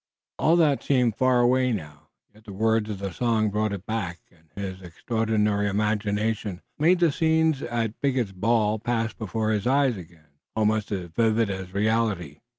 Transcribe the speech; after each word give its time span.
All 0.39 0.55
that 0.55 0.81
seemed 0.81 1.15
far 1.15 1.41
away 1.41 1.71
now, 1.71 2.09
yet 2.33 2.45
the 2.45 2.53
words 2.53 2.89
of 2.89 2.97
the 2.97 3.13
song 3.13 3.51
brought 3.51 3.71
it 3.71 3.85
back, 3.85 4.17
and 4.31 4.49
his 4.55 4.81
extraordinary 4.81 5.69
imagination 5.69 6.63
made 6.79 6.97
the 6.99 7.11
scenes 7.11 7.61
at 7.61 8.01
Bigot's 8.01 8.31
ball 8.31 8.79
pass 8.79 9.13
before 9.13 9.51
his 9.51 9.67
eyes 9.67 9.97
again, 9.97 10.39
almost 10.55 10.91
as 10.91 11.11
vivid 11.11 11.51
as 11.51 11.71
reality. 11.71 12.39